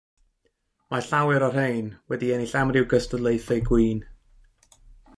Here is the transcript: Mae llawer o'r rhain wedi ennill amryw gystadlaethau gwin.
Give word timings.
Mae 0.93 1.03
llawer 1.09 1.45
o'r 1.49 1.53
rhain 1.57 1.93
wedi 2.13 2.33
ennill 2.39 2.57
amryw 2.63 2.91
gystadlaethau 2.95 3.65
gwin. 3.71 4.05